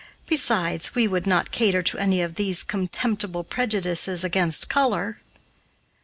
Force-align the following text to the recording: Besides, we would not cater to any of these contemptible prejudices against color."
Besides, 0.25 0.95
we 0.95 1.07
would 1.07 1.27
not 1.27 1.51
cater 1.51 1.83
to 1.83 1.97
any 1.99 2.23
of 2.23 2.33
these 2.33 2.63
contemptible 2.63 3.43
prejudices 3.43 4.23
against 4.23 4.67
color." 4.67 5.19